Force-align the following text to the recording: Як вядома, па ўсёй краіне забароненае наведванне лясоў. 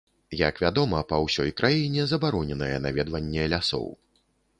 Як 0.37 0.59
вядома, 0.63 1.01
па 1.11 1.19
ўсёй 1.25 1.51
краіне 1.59 2.05
забароненае 2.13 2.71
наведванне 2.87 3.43
лясоў. 3.55 3.87